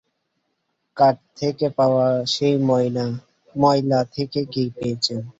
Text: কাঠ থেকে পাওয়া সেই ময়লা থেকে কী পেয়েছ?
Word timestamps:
কাঠ 0.97 1.15
থেকে 1.37 1.67
পাওয়া 1.77 2.07
সেই 2.33 2.55
ময়লা 3.55 3.99
থেকে 4.15 4.39
কী 4.53 4.63
পেয়েছ? 4.75 5.05